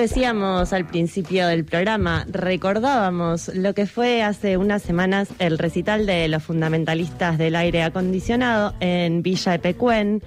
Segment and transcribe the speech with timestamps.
[0.00, 6.26] Decíamos al principio del programa, recordábamos lo que fue hace unas semanas el recital de
[6.26, 10.22] los fundamentalistas del aire acondicionado en Villa Epecuén.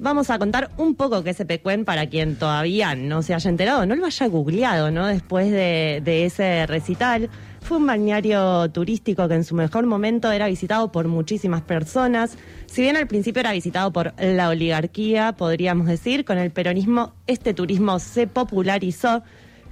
[0.00, 3.86] Vamos a contar un poco qué es Epecuén para quien todavía no se haya enterado,
[3.86, 5.06] no lo haya googleado, ¿no?
[5.06, 7.30] Después de, de ese recital.
[7.64, 12.36] Fue un balneario turístico que en su mejor momento era visitado por muchísimas personas.
[12.66, 17.54] Si bien al principio era visitado por la oligarquía, podríamos decir, con el peronismo este
[17.54, 19.22] turismo se popularizó,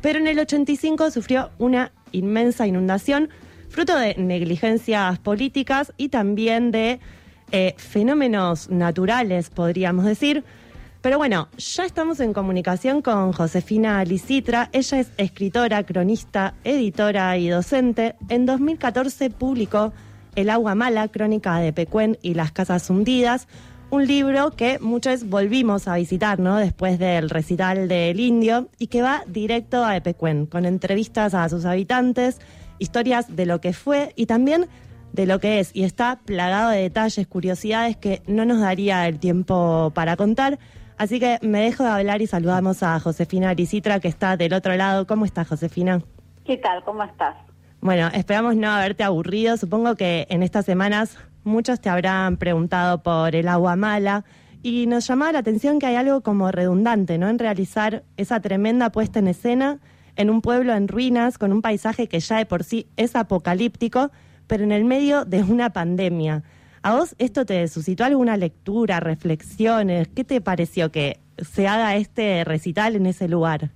[0.00, 3.28] pero en el 85 sufrió una inmensa inundación,
[3.68, 6.98] fruto de negligencias políticas y también de
[7.50, 10.44] eh, fenómenos naturales, podríamos decir.
[11.02, 14.70] Pero bueno, ya estamos en comunicación con Josefina Licitra.
[14.72, 18.14] Ella es escritora, cronista, editora y docente.
[18.28, 19.92] En 2014 publicó
[20.36, 23.48] El agua mala, crónica de Pecuén y las casas hundidas,
[23.90, 26.56] un libro que muchos volvimos a visitar, ¿no?
[26.56, 31.64] Después del recital del Indio y que va directo a Epecuén, con entrevistas a sus
[31.64, 32.38] habitantes,
[32.78, 34.68] historias de lo que fue y también
[35.12, 35.70] de lo que es.
[35.74, 40.58] Y está plagado de detalles, curiosidades que no nos daría el tiempo para contar.
[40.98, 44.76] Así que me dejo de hablar y saludamos a Josefina Aricitra, que está del otro
[44.76, 45.06] lado.
[45.06, 46.02] ¿Cómo estás, Josefina?
[46.44, 46.82] ¿Qué tal?
[46.84, 47.36] ¿Cómo estás?
[47.80, 49.56] Bueno, esperamos no haberte aburrido.
[49.56, 54.24] Supongo que en estas semanas muchos te habrán preguntado por el agua mala
[54.62, 57.28] y nos llamaba la atención que hay algo como redundante, ¿no?
[57.28, 59.80] En realizar esa tremenda puesta en escena
[60.16, 64.10] en un pueblo en ruinas, con un paisaje que ya de por sí es apocalíptico,
[64.52, 66.42] pero en el medio de una pandemia.
[66.82, 70.08] ¿A vos esto te suscitó alguna lectura, reflexiones?
[70.08, 73.70] ¿Qué te pareció que se haga este recital en ese lugar?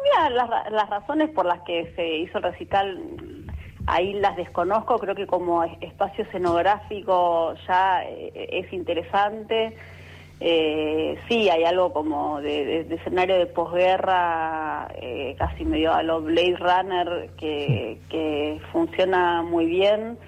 [0.00, 3.00] Mira, las, razones por las que se hizo el recital,
[3.88, 9.76] ahí las desconozco, creo que como espacio escenográfico ya eh, es interesante.
[10.42, 16.56] Eh, sí, hay algo como de, escenario de posguerra, eh, casi medio a lo Blade
[16.56, 20.18] Runner, que, que funciona muy bien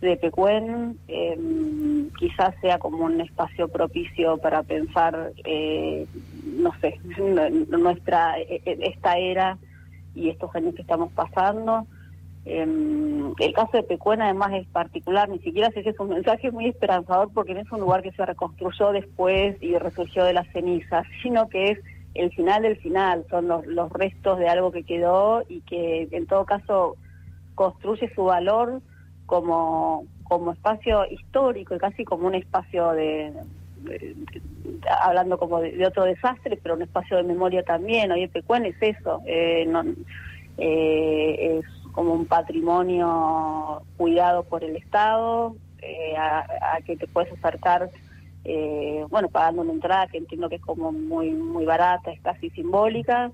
[0.00, 6.06] de Pecuen em, quizás sea como un espacio propicio para pensar, eh,
[6.44, 6.98] no sé,
[7.68, 9.58] nuestra e, e, esta era
[10.14, 11.86] y estos años que estamos pasando.
[12.46, 16.50] Em, el caso de Pecuen además es particular, ni siquiera sé si es un mensaje
[16.50, 20.48] muy esperanzador porque no es un lugar que se reconstruyó después y resurgió de las
[20.48, 21.78] cenizas, sino que es
[22.14, 26.26] el final del final, son los, los restos de algo que quedó y que en
[26.26, 26.96] todo caso
[27.54, 28.80] construye su valor
[29.26, 33.32] como, como espacio histórico y casi como un espacio de,
[35.02, 38.10] hablando como de, otro desastre, pero un espacio de memoria también.
[38.10, 39.70] Hoy Pecuén es eso, eh,
[40.58, 47.90] eh, es como un patrimonio cuidado por el Estado, eh, a, que te puedes acercar,
[49.10, 53.30] bueno, pagando una entrada que entiendo que es como muy, muy barata, es casi simbólica.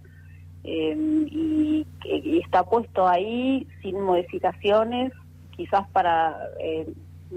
[0.65, 5.13] y, y está puesto ahí sin modificaciones
[5.57, 6.93] quizás para, eh,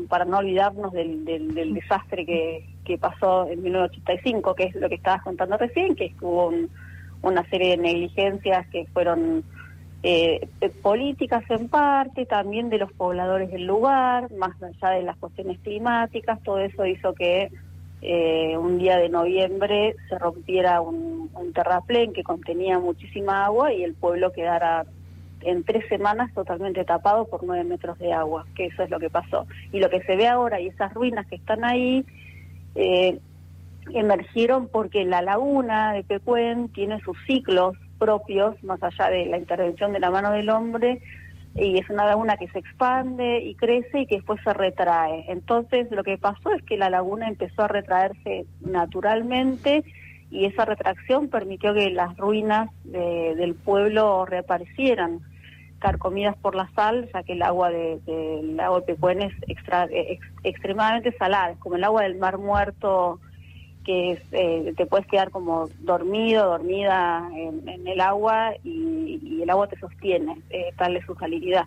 [0.08, 4.96] para no olvidarnos del, del, desastre que, que, pasó en 1985, que es lo que
[4.96, 6.52] estabas contando recién, que hubo
[7.22, 9.44] una serie de negligencias que fueron
[10.04, 10.48] eh,
[10.82, 16.42] políticas en parte, también de los pobladores del lugar, más allá de las cuestiones climáticas,
[16.44, 17.52] todo eso hizo que
[18.02, 23.84] eh, un día de noviembre se rompiera un, un terraplén que contenía muchísima agua y
[23.84, 24.86] el pueblo quedara
[25.42, 29.10] en tres semanas totalmente tapado por nueve metros de agua, que eso es lo que
[29.10, 29.48] pasó.
[29.72, 32.06] Y lo que se ve ahora y esas ruinas que están ahí
[32.76, 33.20] eh,
[33.94, 39.94] emergieron porque la laguna de Pecuén tiene sus ciclos propios, más allá de la intervención
[39.94, 41.02] de la mano del hombre,
[41.56, 45.26] y es una laguna que se expande y crece y que después se retrae.
[45.28, 49.84] Entonces lo que pasó es que la laguna empezó a retraerse naturalmente
[50.32, 55.22] y esa retracción permitió que las ruinas del pueblo reaparecieran
[55.80, 59.88] carcomidas por la sal, ya que el agua del de, lago de Pecuén es extra,
[60.44, 63.20] extremadamente salada, es como el agua del mar muerto
[63.86, 69.80] que eh, te puedes quedar como dormido, dormida en, el agua y, el agua te
[69.80, 71.66] sostiene, eh, tal es su salinidad.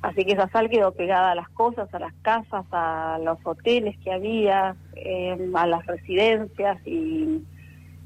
[0.00, 3.96] Así que esa sal quedó pegada a las cosas, a las casas, a los hoteles
[3.98, 7.42] que había, eh, a las residencias y,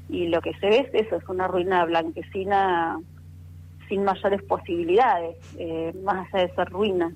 [0.09, 2.99] y lo que se ve es eso, es una ruina blanquecina
[3.87, 7.11] sin mayores posibilidades, eh, más allá de ser ruina.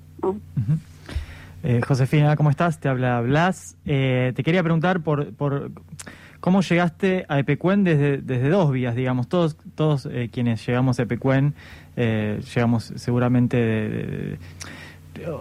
[1.63, 2.79] Eh, Josefina, ¿cómo estás?
[2.79, 3.77] Te habla Blas.
[3.85, 5.71] Eh, te quería preguntar por, por
[6.41, 9.29] cómo llegaste a Epecuén desde, desde dos vías, digamos.
[9.29, 11.55] Todos, todos quienes llegamos a Epecuén
[11.95, 14.37] llegamos seguramente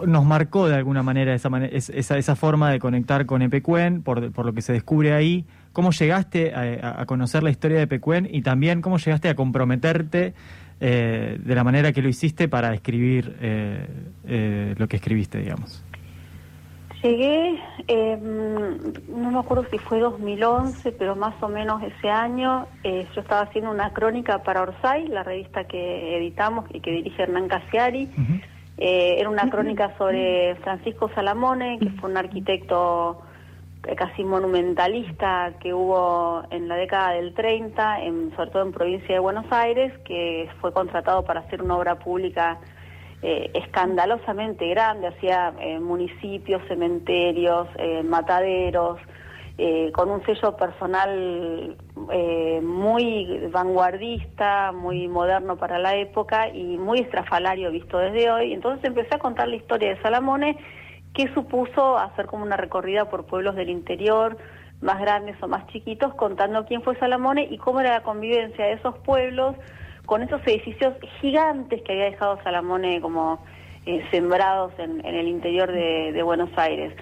[0.05, 4.45] nos marcó de alguna manera esa, esa, esa forma de conectar con Epecuen, por, por
[4.45, 5.45] lo que se descubre ahí.
[5.73, 10.33] ¿Cómo llegaste a, conocer la historia de Epecuen y también cómo llegaste a comprometerte
[10.81, 13.87] eh, de la manera que lo hiciste para escribir eh,
[14.25, 15.83] eh, lo que escribiste, digamos?
[17.03, 23.21] Llegué, em, no me acuerdo si fue 2011, pero más o menos ese año, yo
[23.21, 28.09] estaba haciendo una crónica para Orsay, la revista que editamos y que dirige Hernán Casiari.
[28.77, 33.21] era una crónica sobre Francisco Salamone, que fue un arquitecto
[33.87, 39.15] eh, casi monumentalista que hubo en la década del 30, en, sobre todo en provincia
[39.15, 42.59] de Buenos Aires, que fue contratado para hacer una obra pública
[43.21, 47.67] eh, escandalosamente grande, hacía eh, municipios, cementerios,
[48.03, 48.99] mataderos,
[49.93, 51.77] con un sello personal
[52.63, 58.53] muy vanguardista, muy moderno para la época y muy estrafalario visto desde hoy.
[58.53, 60.57] Entonces empecé a contar la historia de Salamone
[61.13, 64.37] ¿Qué supuso hacer como una recorrida por pueblos del interior,
[64.79, 68.73] más grandes o más chiquitos, contando quién fue Salamone y cómo era la convivencia de
[68.73, 69.57] esos pueblos
[70.05, 73.39] con esos edificios gigantes que había dejado Salamone como
[73.85, 76.93] eh, sembrados en, el interior de, Buenos Aires.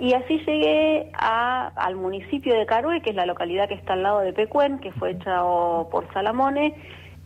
[0.00, 4.20] Y así llegué al municipio de Carué, que es la localidad que está al lado
[4.20, 5.42] de Pecuén, que fue hecha
[5.90, 6.74] por Salamone,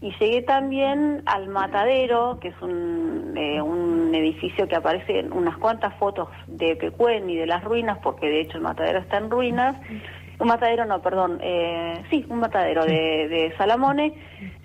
[0.00, 5.56] y llegué también al Matadero, que es un, eh, un edificio que aparece en unas
[5.56, 9.30] cuantas fotos de Pecuén y de las ruinas, porque de hecho el Matadero está en
[9.30, 9.76] ruinas.
[10.40, 14.14] Un matadero, no, perdón, eh, sí, un matadero de, de, Salamone.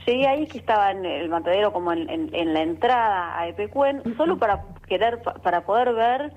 [0.05, 4.37] Llegué ahí que estaba en el matadero como en, en, la entrada a Epecuén, solo
[4.37, 6.33] para querer, para poder ver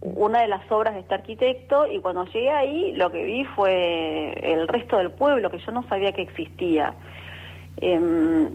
[0.00, 4.32] una de las obras de este arquitecto y cuando llegué ahí lo que vi fue
[4.42, 6.94] el resto del pueblo que yo no sabía que existía.
[7.76, 8.50] Eh,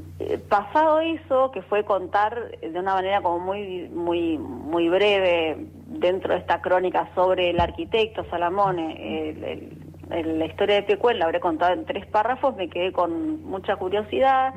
[0.47, 5.57] pasado eso, que fue contar de una manera como muy, muy, muy breve
[5.87, 11.73] dentro de esta crónica sobre el arquitecto Salamone, la historia de Pecuén la habré contado
[11.73, 14.53] en tres párrafos, me quedé con mucha curiosidad,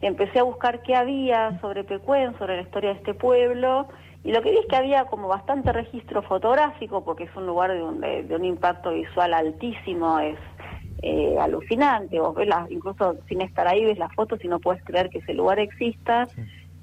[0.00, 3.88] empecé a buscar qué había sobre Pecuén, sobre la historia de este pueblo,
[4.22, 7.72] y lo que vi es que había como bastante registro fotográfico, porque es un lugar
[7.72, 10.38] de un, de un impacto visual altísimo, es
[11.02, 12.18] eh, alucinante.
[12.18, 15.34] Vos ves incluso sin estar ahí, ves las fotos y no puedes creer que ese
[15.34, 16.26] lugar exista.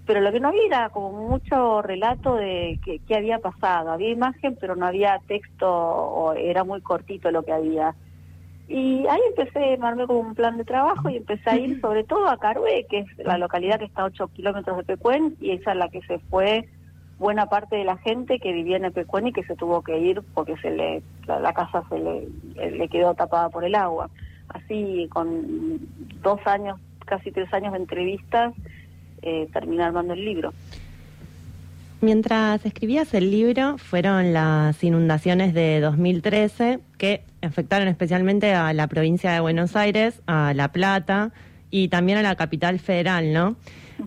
[0.05, 3.91] Pero lo que no había era como mucho relato de qué, había pasado.
[3.91, 7.95] Había imagen, pero no había texto, o era muy cortito lo que había.
[8.67, 12.03] Y ahí empecé, me armé como un plan de trabajo y empecé a ir sobre
[12.03, 15.51] todo a Carué, que es la localidad que está a 8 kilómetros de Pecuén, y
[15.51, 16.67] esa es la que se fue
[17.21, 20.23] buena parte de la gente que vivía en Epecuén y que se tuvo que ir
[20.33, 22.27] porque se le la, casa se le,
[22.71, 24.09] le, quedó tapada por el agua.
[24.49, 25.79] Así, con
[26.23, 28.53] dos años, casi tres años de entrevistas,
[29.21, 30.53] eh, terminé armando el libro.
[32.01, 39.31] Mientras escribías el libro, fueron las inundaciones de 2013 que afectaron especialmente a la provincia
[39.31, 41.31] de Buenos Aires, a La Plata
[41.69, 43.55] y también a la capital federal, ¿no?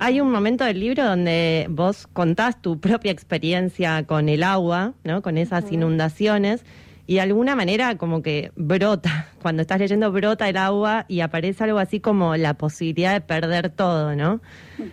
[0.00, 5.22] Hay un momento del libro donde vos contás tu propia experiencia con el agua, ¿no?
[5.22, 6.64] Con esas inundaciones
[7.06, 11.64] y de alguna manera como que brota, cuando estás leyendo brota el agua y aparece
[11.64, 14.40] algo así como la posibilidad de perder todo, ¿no?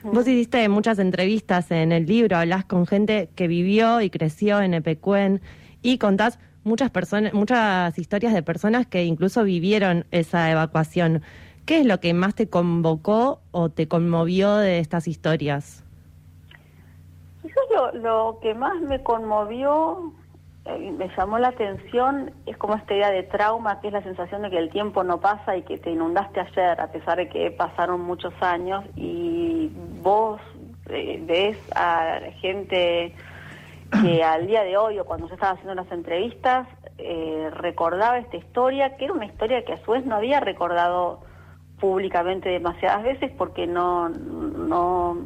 [0.04, 4.74] Vos hiciste muchas entrevistas en el libro, hablas con gente que vivió y creció en
[4.74, 5.42] Epecuén
[5.81, 11.22] y contás muchas personas, muchas historias de personas que incluso vivieron esa evacuación.
[11.65, 15.84] ¿Qué es lo que más te convocó o te conmovió de estas historias?
[17.41, 20.13] Quizás lo, lo que más me conmovió,
[20.65, 24.51] me llamó la atención, es como esta idea de trauma, que es la sensación de
[24.51, 28.01] que el tiempo no pasa y que te inundaste ayer, a pesar de que pasaron
[28.01, 30.39] muchos años, y vos
[30.89, 33.15] eh, ves a gente
[34.01, 38.38] que al día de hoy o cuando yo estaba haciendo las entrevistas eh, recordaba esta
[38.38, 41.22] historia, que era una historia que a su vez no había recordado
[41.80, 45.18] públicamente demasiadas veces porque no, no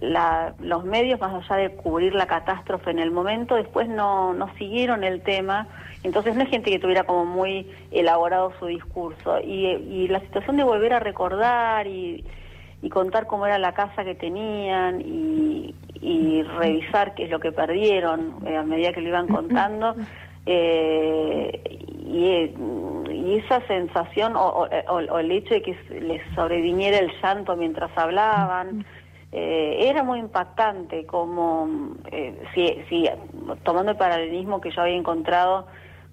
[0.00, 4.52] la, los medios, más allá de cubrir la catástrofe en el momento, después no, no
[4.56, 5.68] siguieron el tema.
[6.02, 9.40] Entonces no es gente que tuviera como muy elaborado su discurso.
[9.40, 12.24] Y, y la situación de volver a recordar y,
[12.82, 17.52] y contar cómo era la casa que tenían y, y revisar qué es lo que
[17.52, 19.94] perdieron eh, a medida que lo iban contando.
[20.46, 21.60] Eh,
[22.02, 22.50] y,
[23.12, 28.86] y, esa sensación o, el hecho de que les sobreviniera el llanto mientras hablaban
[29.32, 33.08] eh, era muy impactante como eh, si, si
[33.62, 35.66] tomando el paralelismo que yo había encontrado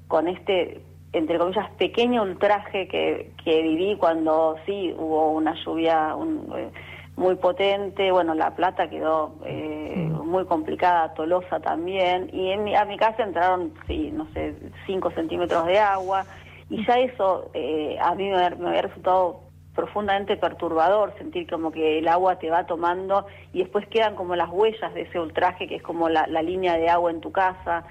[0.07, 0.81] con este
[1.13, 6.69] entre comillas pequeño ultraje que, que viví cuando sí hubo una lluvia un, eh,
[7.15, 12.85] muy potente bueno la plata quedó eh, muy complicada, Tolosa también, y en mi, a
[12.85, 14.53] mi casa entraron, sí, no sé,
[14.85, 16.25] 5 centímetros de agua,
[16.69, 19.39] y ya eso eh, a mí me, había resultado
[19.77, 24.49] profundamente perturbador sentir como que el agua te va tomando y después quedan como las
[24.49, 27.83] huellas de ese ultraje que es como la, línea de agua en tu casa.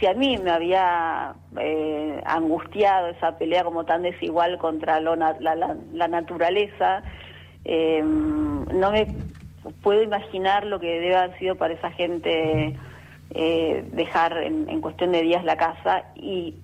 [0.00, 7.04] Si a mí me había eh, angustiado esa pelea como tan desigual contra la, naturaleza,
[7.64, 9.06] eh, no me
[9.82, 12.74] puedo imaginar lo que debe haber sido para esa gente
[13.30, 16.56] eh, dejar en, cuestión de días la casa y,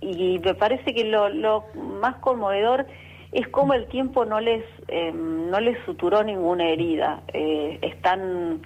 [0.00, 1.64] y me parece que lo, lo
[2.00, 2.86] más conmovedor
[3.32, 8.62] es como el tiempo no les eh, no les suturó ninguna herida eh, están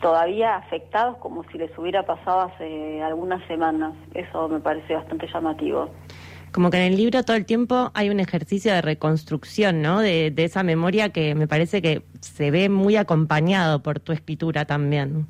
[0.00, 5.90] todavía afectados como si les hubiera pasado hace algunas semanas eso me parece bastante llamativo
[6.54, 10.00] como que en el libro todo el tiempo hay un ejercicio de reconstrucción, ¿no?
[10.00, 15.26] De, esa memoria que me parece que se ve muy acompañado por tu escritura también.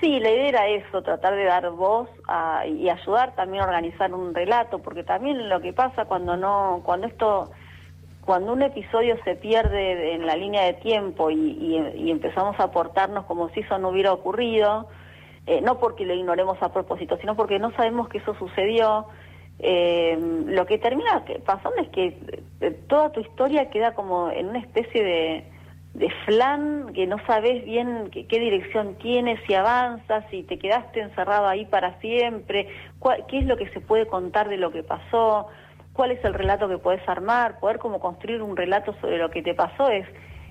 [0.00, 2.08] Sí, la idea era eso, tratar de dar voz
[2.66, 7.06] y ayudar también a organizar un relato, porque también lo que pasa cuando no, cuando
[7.06, 7.50] esto,
[8.24, 13.50] cuando un episodio se pierde en la línea de tiempo y, empezamos a aportarnos como
[13.50, 14.88] si eso no hubiera ocurrido,
[15.46, 19.06] eh, no porque lo ignoremos a propósito, sino porque no sabemos que eso sucedió,
[19.58, 22.18] eh, lo que termina pasando es que
[22.60, 25.53] eh, toda tu historia queda como en una especie de,
[25.94, 31.46] de flan que no sabes bien qué, dirección tiene, si avanzas, si te quedaste encerrado
[31.46, 32.68] ahí para siempre,
[33.28, 35.46] qué es lo que se puede contar de lo que pasó,
[35.92, 39.42] cuál es el relato que puedes armar, poder como construir un relato sobre lo que
[39.42, 40.06] te pasó es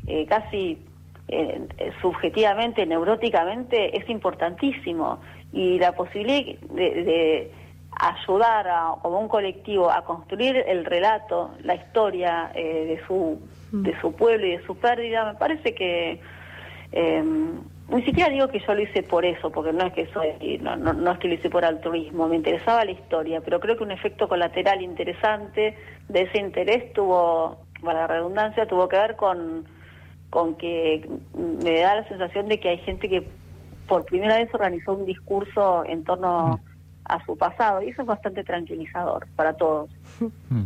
[0.07, 0.79] eh, casi
[1.27, 1.61] eh,
[2.01, 5.19] subjetivamente, neuróticamente, es importantísimo.
[5.51, 7.51] Y la posibilidad de
[8.03, 13.39] ayudar a, como un colectivo a construir el relato, la historia eh, de su
[13.71, 16.19] de su pueblo y de su pérdida, me parece que
[16.91, 20.59] em, ni siquiera digo que yo lo hice por eso, porque no es que soy,
[20.61, 23.83] no, no, es que lo hice por altruismo, me interesaba la historia, pero creo que
[23.83, 25.75] un efecto colateral interesante
[26.07, 29.65] de ese interés tuvo, para la redundancia, tuvo que ver con,
[30.29, 33.27] con que me da la sensación de que hay gente que
[33.87, 36.59] por primera vez organizó un discurso en torno
[37.05, 39.89] a su pasado y eso es bastante tranquilizador para todos.
[40.49, 40.63] Mm.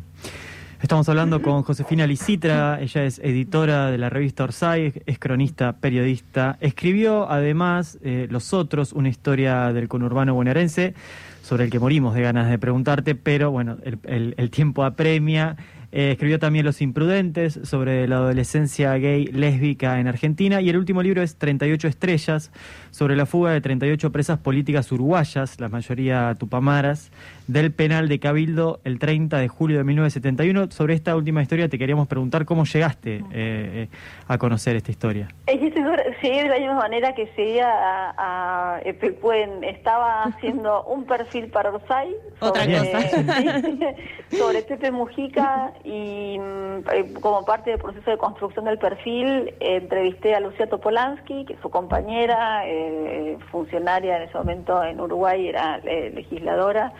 [0.82, 6.58] Estamos hablando con Josefina Licitra, ella es editora de la revista Orsay, es cronista, periodista.
[6.62, 10.94] Escribió además eh, Los Otros, una historia del conurbano bonaerense,
[11.42, 15.56] sobre el que morimos de ganas de preguntarte, pero bueno, el tiempo apremia
[15.92, 21.02] eh, escribió también Los Imprudentes sobre la adolescencia gay lésbica en Argentina y el último
[21.02, 22.52] libro es 38 estrellas
[22.92, 27.12] sobre la fuga de 38 presas políticas uruguayas, la mayoría tupamaras,
[27.48, 30.72] del penal de Cabildo el 30 de julio de 1971.
[30.72, 33.88] Sobre esta última historia te queríamos preguntar cómo llegaste eh, eh,
[34.28, 35.30] a conocer esta historia.
[35.48, 42.16] Llegué de la misma manera que llegué a, a Estaba haciendo un perfil para Orsay
[42.40, 43.96] sobre,
[44.32, 50.36] sobre Pepe Mujica y mm, eh, como parte del proceso de construcción del perfil entrevisté
[50.36, 55.80] a Lucía Topolansky, que es su compañera, eh, funcionaria en ese momento en Uruguay, era
[55.84, 56.94] eh, legisladora,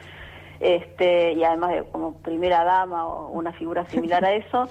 [0.60, 4.68] este, y además de como primera dama o una figura similar a eso.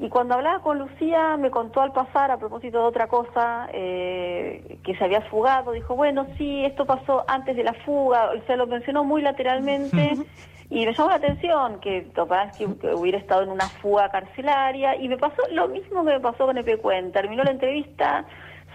[0.00, 4.94] Y cuando hablaba con Lucía me contó al pasar, a propósito de otra cosa, que
[4.96, 9.02] se había fugado, dijo, bueno, sí, esto pasó antes de la fuga, se lo mencionó
[9.02, 10.12] muy lateralmente.
[10.70, 15.16] Y me llamó la atención que Topansky hubiera estado en una fuga carcelaria y me
[15.16, 17.10] pasó lo mismo que me pasó con Epecuen.
[17.12, 18.26] Terminó la entrevista,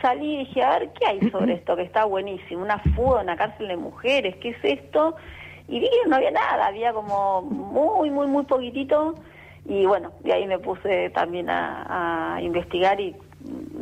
[0.01, 1.75] salí y dije, a ver, ¿qué hay sobre esto?
[1.75, 5.15] Que está buenísimo, una fuga una cárcel de mujeres, ¿qué es esto?
[5.67, 9.15] Y vi que no había nada, había como muy, muy, muy poquitito.
[9.65, 13.15] Y bueno, de ahí me puse también a, investigar y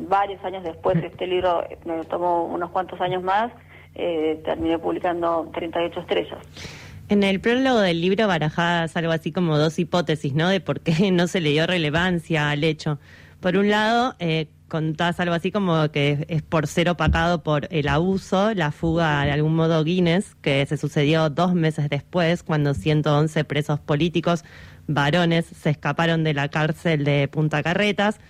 [0.09, 3.51] varios años después este libro me tomó unos cuantos años más,
[3.95, 6.90] eh, terminé publicando 38 estrellas.
[7.11, 10.47] En el prólogo del libro barajadas algo así como dos hipótesis, ¿no?
[10.47, 12.99] De por qué no se le dio relevancia al hecho.
[13.41, 17.89] Por un lado, eh, contás algo así como que es por ser opacado por el
[17.89, 23.43] abuso, la fuga de algún modo Guinness, que se sucedió dos meses después, cuando 111
[23.43, 24.45] presos políticos
[24.87, 28.21] varones se escaparon de la cárcel de Punta Carretas.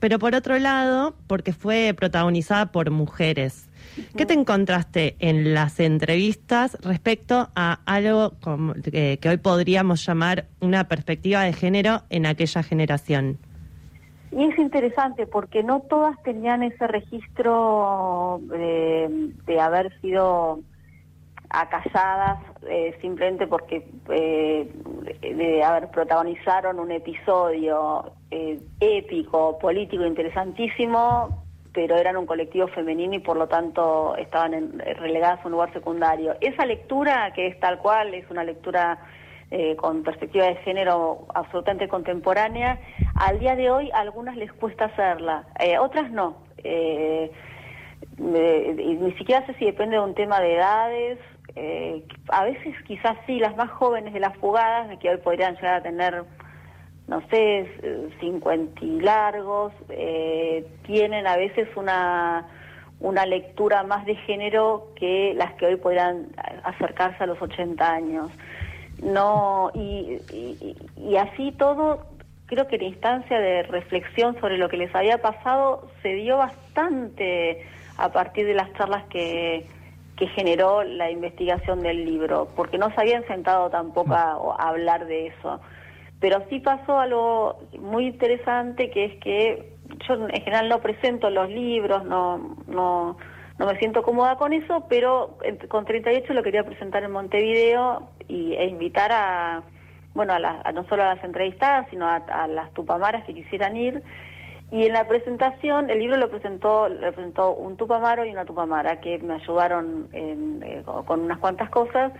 [0.00, 3.68] Pero por otro lado, porque fue protagonizada por mujeres.
[4.16, 8.32] ¿Qué te encontraste en las entrevistas respecto a algo
[8.82, 13.38] que, hoy podríamos llamar una perspectiva de género en aquella generación?
[14.32, 20.60] Y es interesante porque no todas tenían ese registro de, haber sido
[21.50, 24.70] acalladas eh, simplemente porque eh,
[25.20, 33.36] de protagonizaron un episodio eh, épico, político interesantísimo pero eran un colectivo femenino y por
[33.36, 36.34] lo tanto estaban relegadas a un lugar secundario.
[36.40, 38.98] Esa lectura, que es tal cual, es una lectura
[39.52, 42.78] eh, con perspectiva de género absolutamente contemporánea,
[43.16, 46.36] al día de hoy a algunas les cuesta hacerla, eh, otras no.
[46.58, 47.32] Eh,
[48.16, 51.18] ni siquiera sé si depende de un tema de edades,
[52.28, 55.82] a veces quizás sí, las más jóvenes de las fugadas, que hoy podrían llegar a
[55.82, 56.24] tener
[57.10, 57.66] no sé,
[58.20, 62.46] 50 y largos, eh, tienen a veces una,
[63.00, 66.28] una lectura más de género que las que hoy podrán
[66.62, 68.30] acercarse a los 80 años.
[69.02, 70.18] No, y,
[70.96, 72.06] y, así todo,
[72.46, 77.66] creo que la instancia de reflexión sobre lo que les había pasado se dio bastante
[77.96, 79.66] a partir de las charlas que,
[80.20, 85.28] que generó la investigación del libro, porque no se habían sentado tampoco a hablar de
[85.28, 85.60] eso.
[86.20, 89.72] Pero sí pasó algo muy interesante, que es que
[90.06, 93.16] yo en general no presento los libros, no, no,
[93.58, 98.52] no me siento cómoda con eso, pero con 38 lo quería presentar en Montevideo y,
[98.52, 99.62] e invitar a,
[100.14, 104.02] bueno, a, no solo a las entrevistadas, sino a, las tupamaras que quisieran ir.
[104.72, 109.00] Y en la presentación, el libro lo presentó, lo presentó un tupamaro y una tupamara
[109.00, 112.12] que me ayudaron eh, con unas cuantas cosas.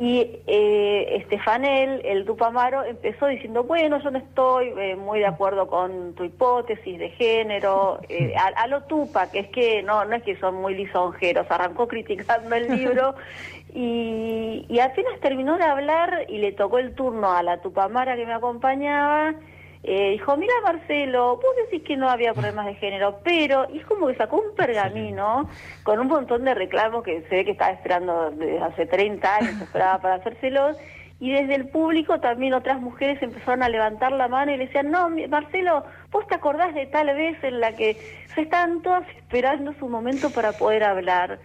[0.00, 5.66] Y eh, Estefanel, el Dupamaro, empezó diciendo, bueno, yo no estoy eh, muy de acuerdo
[5.66, 10.22] con tu hipótesis de género, eh, a, lo Tupa, que es que no, no es
[10.22, 13.14] que son muy lisonjeros, arrancó criticando el libro
[13.74, 18.24] y, y apenas terminó de hablar y le tocó el turno a la Tupamara que
[18.24, 19.34] me acompañaba,
[19.82, 23.86] eh, dijo, mira Marcelo, vos decís que no había problemas de género, pero y es
[23.86, 25.48] como que sacó un pergamino
[25.82, 29.62] con un montón de reclamos que se ve que estaba esperando desde hace 30 años,
[29.62, 30.76] esperaba para hacérselos,
[31.18, 34.90] y desde el público también otras mujeres empezaron a levantar la mano y le decían,
[34.90, 37.96] no, Marcelo, vos te acordás de tal vez en la que
[38.34, 41.38] se estaban todas esperando su momento para poder hablar.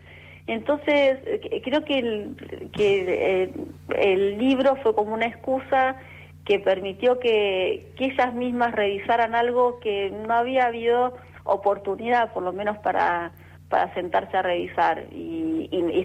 [0.47, 3.53] Entonces, eh, creo que el, que eh,
[3.97, 5.97] el libro fue como una excusa
[6.45, 12.77] que permitió que, ellas mismas revisaran algo que no había habido oportunidad, por lo menos
[12.77, 13.31] para,
[13.67, 15.05] para sentarse a revisar.
[15.11, 15.55] Y,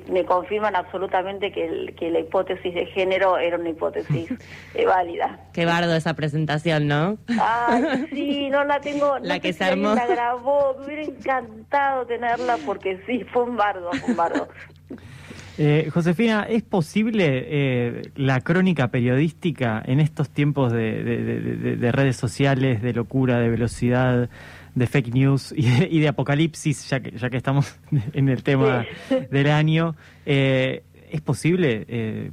[0.08, 4.30] me confirman absolutamente que, que, la hipótesis de género era una hipótesis
[4.74, 5.38] eh, válida.
[5.52, 7.18] Qué bardo esa presentación, ¿no?
[7.40, 9.18] Ay, sí, no la tengo.
[9.18, 9.94] La que se armó.
[9.94, 14.48] La grabó, me hubiera encantado tenerla porque sí, fue un bardo, fue un bardo.
[15.62, 22.94] Eh, Josefina, ¿es posible eh, la crónica periodística en estos tiempos de, redes sociales, de
[22.94, 24.30] locura, de velocidad,
[24.74, 27.78] de fake news y de, apocalipsis, ya que, ya que estamos
[28.14, 28.86] en el tema
[29.30, 29.96] del año?
[30.24, 32.30] Eh, ¿Es posible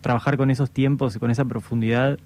[0.00, 2.18] trabajar con esos tiempos y con esa profundidad?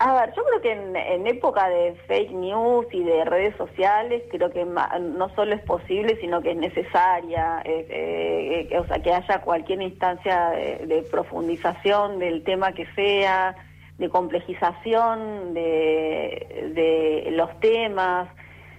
[0.00, 4.48] A ver, yo creo que en, época de fake news y de redes sociales, creo
[4.50, 9.40] que no solo es posible, sino que es necesaria, eh, eh, o sea, que haya
[9.40, 13.56] cualquier instancia de, profundización del tema que sea,
[13.98, 18.28] de complejización de, los temas.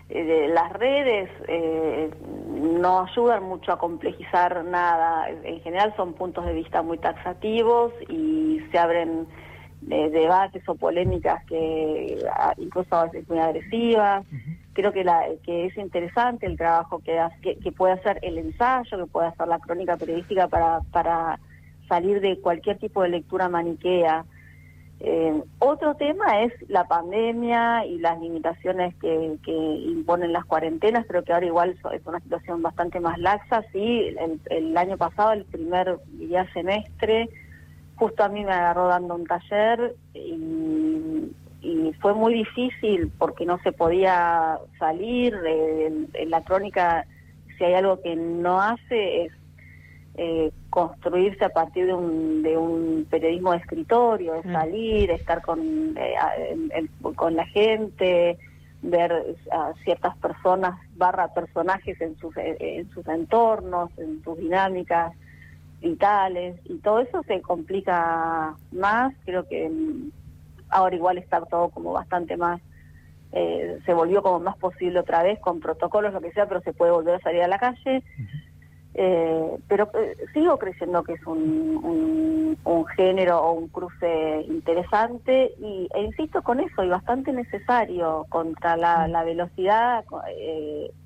[0.10, 1.30] Eh, de las redes
[2.48, 5.30] no ayudan mucho a complejizar nada.
[5.44, 9.28] En general son puntos de vista muy taxativos y se abren
[9.90, 12.18] de debates o polémicas que
[12.58, 14.24] incluso a veces muy agresivas.
[14.74, 19.12] Creo que, la, que es interesante el trabajo que, que, puede hacer el ensayo, que
[19.12, 21.40] puede hacer la crónica periodística para, para
[21.88, 24.26] salir de cualquier tipo de lectura maniquea.
[25.02, 31.24] Eh, otro tema es la pandemia y las limitaciones que, que, imponen las cuarentenas, creo
[31.24, 33.64] que ahora igual es una situación bastante más laxa.
[33.74, 37.30] Sí, el, el año pasado, el primer día semestre,
[38.00, 40.56] justo a mí me agarró dando un taller y,
[42.02, 45.36] fue muy difícil porque no se podía salir.
[45.46, 47.06] en, la crónica,
[47.58, 49.34] si hay algo que no hace es
[50.16, 54.54] eh, construirse a partir de un, de un periodismo de escritorio, de mm.
[54.54, 55.60] salir, estar con,
[55.98, 58.38] eh, con la gente,
[58.82, 65.12] ver a ciertas personas barra personajes en sus, en sus entornos, en sus dinámicas
[65.80, 69.14] vitales y todo eso se complica más.
[69.26, 70.12] Creo que mm,
[70.70, 72.62] ahora igual está todo como bastante más,
[73.32, 76.74] eh, se volvió como más posible otra vez con protocolos, lo que sea, pero se
[76.74, 78.04] puede volver a salir a la calle.
[78.96, 85.88] Eh, pero eh, sigo creyendo que es un, un, género o un cruce interesante y,
[85.94, 90.04] e insisto con eso y bastante necesario contra la, la velocidad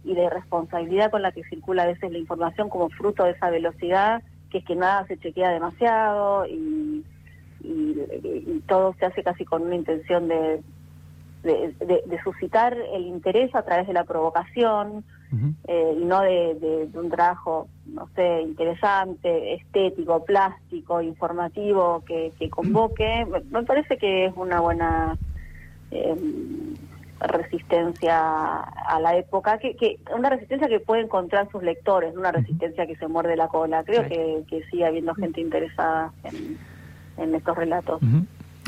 [0.03, 3.49] y la irresponsabilidad con la que circula a veces la información como fruto de esa
[3.49, 7.03] velocidad que es que nada se chequea demasiado y,
[7.63, 10.61] y, todo se hace casi con una intención de,
[11.41, 15.03] de, suscitar el interés a través de la provocación
[15.67, 23.63] eh, y no de, un trabajo, no sé, interesante, estético, plástico, informativo, que, convoque, me
[23.63, 25.17] parece que es una buena
[25.89, 26.15] eh,
[27.19, 32.85] resistencia a la época, que, que una resistencia que puede encontrar sus lectores, una resistencia
[32.85, 33.83] que se muerde la cola.
[33.83, 36.57] Creo que, que sigue habiendo gente interesada en,
[37.17, 38.01] en estos relatos.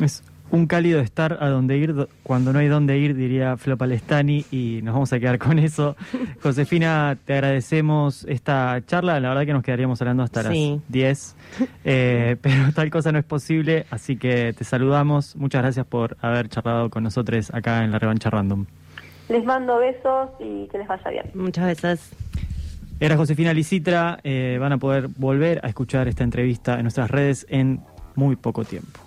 [0.02, 4.46] Es un cálido estar a donde ir cuando no hay dónde ir, diría Flo Palestani,
[4.52, 5.96] y nos vamos a quedar con eso.
[6.44, 10.54] Josefina, te agradecemos esta charla, la verdad que nos quedaríamos hablando hasta las
[10.88, 11.36] 10,
[11.84, 15.36] eh, pero tal cosa no es posible, así que te saludamos.
[15.36, 18.66] Muchas gracias por haber charlado con nosotros acá en la revancha random.
[19.30, 21.26] Les mando besos y que les vaya bien.
[21.34, 22.12] Muchas gracias.
[23.00, 27.46] Era Josefina Licitra, eh, van a poder volver a escuchar esta entrevista en nuestras redes
[27.50, 27.82] en
[28.16, 29.05] muy poco tiempo.